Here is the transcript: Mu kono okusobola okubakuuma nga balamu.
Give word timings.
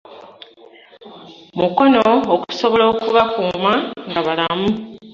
Mu 1.57 1.67
kono 1.77 2.03
okusobola 2.35 2.83
okubakuuma 2.93 3.73
nga 4.09 4.21
balamu. 4.25 4.69